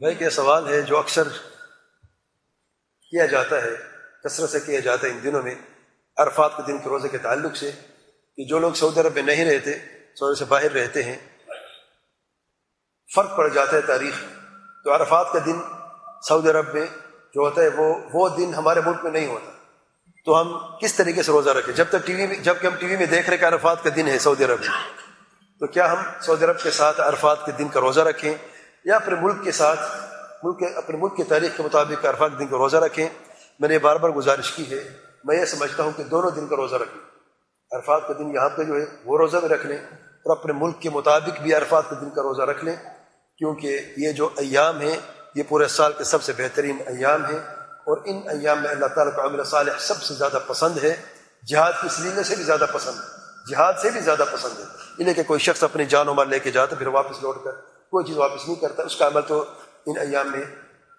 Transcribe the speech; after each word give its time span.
بھائی 0.00 0.14
کیا 0.14 0.30
سوال 0.30 0.66
ہے 0.68 0.80
جو 0.82 0.98
اکثر 0.98 1.28
کیا 3.12 3.26
جاتا 3.26 3.62
ہے، 3.62 3.70
کثرت 4.24 4.50
سے 4.50 4.60
کیا 4.60 4.80
جاتا 4.80 5.06
ہے 5.06 5.12
ان 5.12 5.18
دنوں 5.22 5.42
میں 5.42 5.54
عرفات 6.16 6.56
کے 6.56 6.62
دن 6.66 6.78
کے 6.78 6.88
روزے 6.88 7.08
کے 7.08 7.18
تعلق 7.18 7.56
سے 7.56 7.70
کہ 8.38 8.44
جو 8.44 8.58
لوگ 8.58 8.72
سعودی 8.72 9.00
عرب 9.00 9.14
میں 9.14 9.22
نہیں 9.22 9.44
رہتے، 9.44 9.78
سعودی 10.16 10.38
سے 10.38 10.44
باہر 10.44 10.72
رہتے 10.72 11.02
ہیں، 11.02 11.16
فرق 13.10 13.36
پڑ 13.36 13.48
جاتا 13.48 13.76
ہے 13.76 13.80
تاریخ 13.80 14.22
تو 14.84 14.94
عرفات 14.94 15.32
کا 15.32 15.38
دن 15.46 15.62
سعودی 16.28 16.50
عرب 16.50 16.74
میں 16.74 16.86
جو 17.34 17.40
ہوتا 17.40 17.62
ہے، 17.62 17.68
وہ 17.68 17.94
وہ 18.14 18.28
دن 18.36 18.54
ہمارے 18.54 18.80
ملک 18.86 19.04
میں 19.04 19.10
نہیں 19.10 19.26
ہوتا۔ 19.26 19.50
تو 20.26 20.40
ہم 20.40 20.76
کس 20.78 20.94
طریقے 20.94 21.22
سے 21.22 21.32
روزہ 21.32 21.50
رکھیں؟ 21.50 21.74
جب 21.74 21.84
تک 21.88 22.06
ٹی 22.06 22.14
وی 22.14 22.26
میں، 22.26 22.36
جبکہ 22.36 22.66
ہم 22.66 22.74
ٹی 22.74 22.86
وی 22.86 22.96
میں 22.96 23.06
دیکھ 23.06 23.30
رہے 23.30 23.36
کہ 23.36 23.44
عرفات 23.44 23.82
کا 23.84 23.90
دن 23.96 24.08
ہے 24.08 24.18
سعودی 24.18 24.44
عرب 24.44 24.60
میں، 24.60 24.68
تو 25.60 25.66
کیا 25.66 25.92
ہم 25.92 26.02
سعودی 26.20 26.44
عرب 26.44 26.60
کے 26.62 26.70
ساتھ 26.70 27.00
عرفات 27.00 27.46
کے 27.46 27.52
دن 27.52 27.68
کا 27.68 27.80
روزہ 27.80 28.00
رکھیں؟ 28.00 28.34
یا 28.86 28.96
اپنے 28.96 29.14
ملک 29.20 29.44
کے 29.44 29.52
ساتھ، 29.52 29.80
ملک 30.42 30.76
اپنے 30.76 30.96
ملک 30.96 31.16
کی 31.16 31.22
تاریخ 31.22 31.56
کے 31.56 31.62
مطابق 31.62 32.06
عرفات 32.06 32.30
کے 32.30 32.38
دن 32.38 32.46
کا 32.46 32.56
روزہ 32.56 32.76
رکھیں۔ 32.76 33.08
میں 33.60 33.68
نے 33.68 33.78
بار 33.78 33.96
بار 33.96 34.10
گزارش 34.10 34.52
کی 34.52 34.70
ہے، 34.70 34.88
میں 35.24 35.40
یہ 35.40 35.44
سمجھتا 35.44 35.82
ہوں 35.82 35.90
کہ 35.96 36.02
دونوں 36.02 36.30
دن 36.30 36.46
کا 36.46 36.56
روزہ 36.56 36.74
رکھیں۔ 36.74 37.02
عرفات 37.70 38.08
کا 38.08 38.14
دن 38.18 38.34
یہاں 38.34 38.48
پہ 38.48 38.62
جو 38.62 38.74
ہے، 38.74 38.84
وہ 39.04 39.18
روزہ 39.18 39.36
بھی 39.36 39.48
رکھ 39.48 39.66
لیں 39.66 39.76
اور 39.76 40.36
اپنے 40.36 40.52
ملک 40.52 40.80
کے 40.80 40.90
مطابق 40.90 41.40
بھی 41.40 41.54
عرفات 41.54 41.90
کے 41.90 41.94
دن 42.00 42.10
کا 42.10 42.22
روزہ 42.22 42.42
رکھ 42.42 42.64
لیں۔ 42.64 42.76
کیونکہ 43.38 43.80
یہ 43.96 44.12
جو 44.12 44.28
ایام 44.36 44.80
ہیں، 44.80 44.96
یہ 45.34 45.42
پورے 45.48 45.68
سال 45.68 45.92
کے 45.98 46.04
سب 46.04 46.22
سے 46.22 46.32
بہترین 46.38 46.76
ایام 46.86 47.24
ہیں 47.24 47.38
اور 47.60 47.96
ان 48.04 48.22
ایام 48.28 48.62
میں 48.62 48.70
اللہ 48.70 48.86
تعالیٰ 48.86 49.16
کا 49.16 49.24
عمل 49.24 49.44
صالح 49.44 49.72
سب 49.78 50.02
سے 50.02 50.14
زیادہ 50.14 50.38
پسند 50.46 50.84
ہے۔ 50.84 50.96
جہاد 51.48 51.72
کی 51.82 51.88
سلینے 51.88 52.22
سے 52.22 52.34
بھی 52.34 52.44
زیادہ 52.44 52.66
پسند 52.72 52.94
ہے 52.94 53.16
جہاد 53.50 53.72
سے 53.82 53.90
بھی 53.90 54.00
زیادہ 54.00 54.24
پسند 54.32 54.58
ہے۔ 54.58 54.64
انہیں 54.98 55.14
کہ 55.14 55.22
کوئی 55.22 55.40
شخص 55.40 55.64
اپنی 55.64 55.84
جان 55.84 56.08
عمر 56.08 56.26
لے 56.26 56.38
کے 56.38 56.50
جاتا 56.50 56.76
پھر 56.76 56.86
واپس 56.86 57.22
لوٹ 57.22 57.44
کر 57.44 57.75
کوئی 57.92 58.04
چیز 58.06 58.16
واپس 58.16 58.46
نہیں 58.48 58.60
کرتا، 58.60 58.82
اس 58.82 58.96
کا 58.96 59.06
عمل 59.06 59.22
تو 59.28 59.44
ان 59.86 59.98
ایام 59.98 60.30
میں 60.30 60.44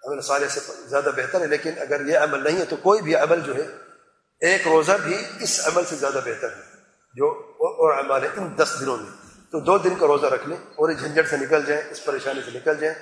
عمل 0.02 0.20
صالح 0.20 0.48
سے 0.48 0.60
زیادہ 0.88 1.10
بہتر 1.16 1.40
ہے، 1.40 1.46
لیکن 1.46 1.78
اگر 1.80 2.06
یہ 2.06 2.18
عمل 2.18 2.44
نہیں 2.44 2.58
ہے 2.60 2.64
تو 2.64 2.76
کوئی 2.82 3.02
بھی 3.02 3.14
عمل 3.16 3.40
جو 3.40 3.54
ہے، 3.56 3.66
ایک 4.42 4.66
روزہ 4.66 4.92
بھی 5.02 5.16
اس 5.40 5.60
عمل 5.66 5.84
سے 5.84 5.96
زیادہ 5.96 6.20
بہتر 6.24 6.48
ہے، 6.48 6.62
جو 7.14 7.30
اور 7.60 7.98
عمل 7.98 8.24
ہے 8.24 8.28
ان 8.36 8.48
دس 8.58 8.74
دنوں 8.80 8.96
میں۔ 8.96 9.12
تو 9.52 9.60
دو 9.60 9.76
دن 9.78 9.94
کا 9.94 10.06
روزہ 10.06 10.26
رکھ 10.26 10.48
لیں، 10.48 10.56
اور 10.74 10.88
اس 10.88 11.00
جھنجھٹ 11.00 11.28
سے 11.30 11.36
نکل 11.36 11.64
جائیں، 11.66 11.82
اس 11.90 12.04
پریشانی 12.04 12.40
سے 12.44 12.50
نکل 12.54 12.80
جائیں۔ 12.80 12.94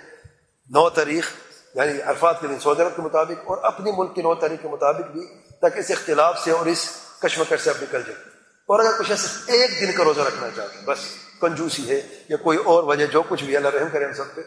نو 0.70 0.88
تاریخ 0.90 1.30
یعنی 1.74 2.00
عرفات 2.02 2.40
کے 2.40 2.46
دن 2.46 2.58
سعودی 2.58 2.82
عرب 2.82 2.96
کے 2.96 3.02
مطابق، 3.02 3.50
اور 3.50 3.58
اپنی 3.62 3.92
ملک 3.96 4.14
کی 4.14 4.22
نو 4.22 4.34
تاریخ 4.34 4.62
کے 4.62 4.68
مطابق 4.68 5.10
بھی، 5.10 5.26
تاکہ 5.60 5.78
اس 5.78 5.90
اختلاف 5.90 6.38
سے 6.44 6.50
اور 6.50 6.66
اس 6.66 6.88
کشمکش 7.22 7.60
سے 7.60 7.70
اب 7.70 7.82
نکل 7.82 8.02
جائے 8.06 8.34
اور 8.66 8.80
اگر 8.80 8.98
کچھ 8.98 9.08
صرف 9.08 9.42
ایک 9.46 9.70
دن 9.80 9.92
کا 9.92 10.04
روزہ 10.04 10.20
رکھنا 10.20 10.48
چاہتے 10.56 10.78
ہیں 10.78 10.86
بس 10.86 10.98
کنجوسی 11.40 11.90
ہے 11.90 12.24
یا 12.28 12.36
کوئی 12.36 12.58
اور 12.58 12.82
وجہ 12.82 13.06
جو 13.06 13.22
کچھ 13.28 13.44
بھی، 13.44 13.56
اللہ 13.56 13.68
رحم 13.68 13.88
کرے 13.92 14.04
ہم 14.04 14.12
سب 14.12 14.34
پہ، 14.34 14.40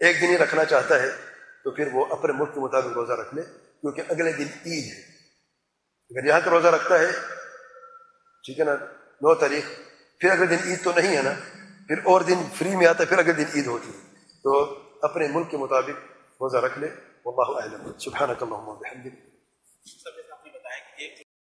ایک 0.00 0.20
دن 0.20 0.26
ہی 0.26 0.38
رکھنا 0.38 0.64
چاہتا 0.64 1.02
ہے، 1.02 1.08
تو 1.64 1.70
پھر 1.70 1.88
وہ 1.92 2.06
اپنے 2.10 2.32
ملک 2.32 2.54
کے 2.54 2.60
مطابق 2.60 2.86
روزہ 2.86 3.12
رکھ 3.12 3.34
لے، 3.34 3.42
کیونکہ 3.80 4.02
اگلے 4.08 4.32
دن 4.32 4.46
عید 4.66 4.84
ہے۔ 4.84 5.02
اگر 6.10 6.26
یہاں 6.26 6.40
کا 6.44 6.50
روزہ 6.50 6.68
رکھتا 6.68 6.98
ہے، 6.98 7.12
ٹھیک 8.46 8.60
ہے 8.60 8.64
نا، 8.64 8.74
نو 9.20 9.34
تاریخ، 9.34 9.64
پھر 10.20 10.30
اگلے 10.30 10.46
دن 10.46 10.68
عید 10.68 10.84
تو 10.84 10.92
نہیں 10.96 11.16
ہے 11.16 11.22
نا، 11.22 11.32
پھر 11.88 11.98
اور 12.04 12.20
دن 12.20 12.42
فری 12.58 12.76
میں 12.76 12.86
آتا 12.86 13.04
ہے، 13.04 13.08
پھر 13.08 13.18
اگلے 13.18 13.32
دن 13.32 13.44
عید 13.54 13.66
ہوتی 13.66 13.88
ہے۔ 13.88 13.98
تو 14.42 14.78
اپنے 15.02 15.28
ملک 15.28 15.50
کے 15.50 15.56
مطابق 15.56 16.12
روزہ 16.40 16.56
رکھ 16.56 16.78
لے، 16.78 16.88
واللہ 17.24 17.60
اعلم۔ 17.60 17.98
سبحانك 17.98 18.42
اللهم 18.42 18.68
وبحمدك 18.68 19.30